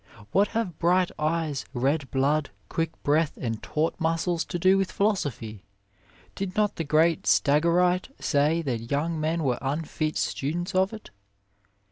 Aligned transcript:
What 0.31 0.47
have 0.57 0.79
bright 0.79 1.11
eyes, 1.19 1.63
red 1.75 2.09
blood, 2.09 2.49
quick 2.69 2.89
breath 3.03 3.37
and 3.37 3.61
taut 3.61 3.99
muscles 4.01 4.43
to 4.45 4.57
do 4.57 4.75
with 4.75 4.91
philosophy? 4.91 5.63
Did 6.33 6.55
not 6.55 6.77
the 6.77 6.83
great 6.83 7.27
Stagirite 7.27 8.09
say 8.19 8.63
that 8.63 8.89
young 8.89 9.19
men 9.21 9.43
were 9.43 9.59
unfit 9.61 10.17
students 10.17 10.73
of 10.73 10.91
it? 10.91 11.11